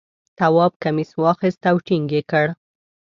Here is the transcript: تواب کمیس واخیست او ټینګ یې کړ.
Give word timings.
تواب 0.37 0.71
کمیس 0.83 1.09
واخیست 1.21 1.61
او 1.69 1.77
ټینګ 1.87 2.07
یې 2.15 2.21
کړ. 2.31 2.45